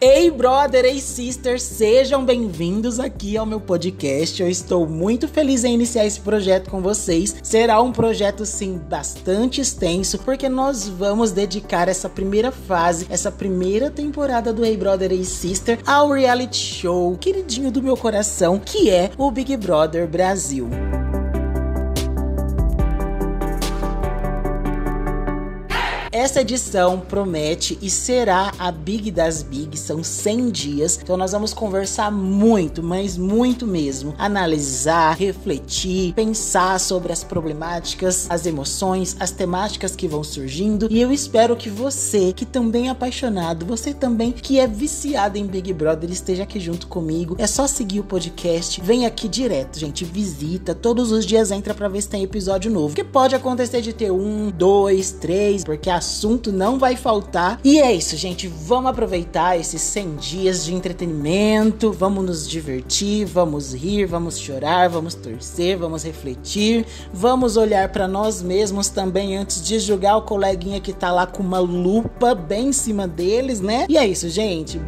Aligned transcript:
Ei, 0.00 0.30
brother, 0.30 0.84
ei, 0.84 1.00
sister, 1.00 1.60
sejam 1.60 2.24
bem-vindos 2.24 3.00
aqui 3.00 3.36
ao 3.36 3.44
meu 3.44 3.60
podcast. 3.60 4.40
Eu 4.40 4.48
estou 4.48 4.86
muito 4.86 5.26
feliz 5.26 5.64
em 5.64 5.74
iniciar 5.74 6.06
esse 6.06 6.20
projeto 6.20 6.70
com 6.70 6.80
vocês. 6.80 7.34
Será 7.42 7.82
um 7.82 7.90
projeto, 7.90 8.46
sim, 8.46 8.78
bastante 8.78 9.60
extenso, 9.60 10.16
porque 10.20 10.48
nós 10.48 10.86
vamos 10.86 11.32
dedicar 11.32 11.88
essa 11.88 12.08
primeira 12.08 12.52
fase, 12.52 13.08
essa 13.10 13.32
primeira 13.32 13.90
temporada 13.90 14.52
do 14.52 14.64
Ei, 14.64 14.76
brother, 14.76 15.10
ei, 15.10 15.24
sister, 15.24 15.80
ao 15.84 16.12
reality 16.12 16.58
show 16.58 17.18
queridinho 17.18 17.72
do 17.72 17.82
meu 17.82 17.96
coração, 17.96 18.56
que 18.56 18.88
é 18.88 19.10
o 19.18 19.32
Big 19.32 19.56
Brother 19.56 20.06
Brasil. 20.06 20.70
Essa 26.10 26.40
edição 26.40 27.00
promete 27.00 27.78
e 27.82 27.90
será 27.90 28.52
a 28.58 28.72
Big 28.72 29.10
das 29.10 29.42
Big, 29.42 29.78
são 29.78 30.02
100 30.02 30.50
dias. 30.50 30.98
Então 31.02 31.18
nós 31.18 31.32
vamos 31.32 31.52
conversar 31.52 32.10
muito, 32.10 32.82
mas 32.82 33.18
muito 33.18 33.66
mesmo. 33.66 34.14
Analisar, 34.16 35.14
refletir, 35.18 36.14
pensar 36.14 36.80
sobre 36.80 37.12
as 37.12 37.22
problemáticas, 37.22 38.26
as 38.30 38.46
emoções, 38.46 39.16
as 39.20 39.30
temáticas 39.30 39.94
que 39.94 40.08
vão 40.08 40.24
surgindo. 40.24 40.88
E 40.90 40.98
eu 40.98 41.12
espero 41.12 41.54
que 41.54 41.68
você, 41.68 42.32
que 42.32 42.46
também 42.46 42.88
é 42.88 42.90
apaixonado, 42.90 43.66
você 43.66 43.92
também 43.92 44.32
que 44.32 44.58
é 44.58 44.66
viciado 44.66 45.36
em 45.36 45.46
Big 45.46 45.72
Brother, 45.74 46.10
esteja 46.10 46.44
aqui 46.44 46.58
junto 46.58 46.86
comigo. 46.86 47.36
É 47.38 47.46
só 47.46 47.66
seguir 47.66 48.00
o 48.00 48.04
podcast, 48.04 48.80
vem 48.80 49.04
aqui 49.04 49.28
direto, 49.28 49.78
gente, 49.78 50.06
visita. 50.06 50.74
Todos 50.74 51.12
os 51.12 51.26
dias 51.26 51.50
entra 51.50 51.74
para 51.74 51.88
ver 51.88 52.00
se 52.00 52.08
tem 52.08 52.22
episódio 52.22 52.70
novo. 52.70 52.94
Que 52.94 53.04
pode 53.04 53.34
acontecer 53.34 53.82
de 53.82 53.92
ter 53.92 54.10
um, 54.10 54.50
dois, 54.50 55.12
três, 55.12 55.64
porque 55.64 55.90
a 55.90 55.97
assunto 55.98 56.50
não 56.50 56.78
vai 56.78 56.96
faltar. 56.96 57.60
E 57.62 57.78
é 57.78 57.92
isso, 57.92 58.16
gente. 58.16 58.48
Vamos 58.48 58.90
aproveitar 58.90 59.58
esses 59.58 59.82
100 59.82 60.16
dias 60.16 60.64
de 60.64 60.74
entretenimento, 60.74 61.92
vamos 61.92 62.24
nos 62.24 62.48
divertir, 62.48 63.26
vamos 63.26 63.74
rir, 63.74 64.06
vamos 64.06 64.38
chorar, 64.38 64.88
vamos 64.88 65.14
torcer, 65.14 65.76
vamos 65.76 66.02
refletir, 66.04 66.86
vamos 67.12 67.56
olhar 67.56 67.88
para 67.90 68.08
nós 68.08 68.40
mesmos 68.42 68.88
também 68.88 69.36
antes 69.36 69.62
de 69.62 69.78
julgar 69.78 70.16
o 70.16 70.22
coleguinha 70.22 70.80
que 70.80 70.92
tá 70.92 71.12
lá 71.12 71.26
com 71.26 71.42
uma 71.42 71.58
lupa 71.58 72.34
bem 72.34 72.68
em 72.68 72.72
cima 72.72 73.06
deles, 73.06 73.60
né? 73.60 73.86
E 73.88 73.98
é 73.98 74.06
isso, 74.06 74.28
gente. 74.28 74.80